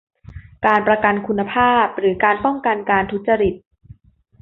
[0.65, 3.53] การประกันคุณภาพหรือการป้องกันการทุจริต